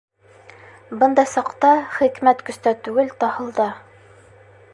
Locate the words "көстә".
2.49-2.75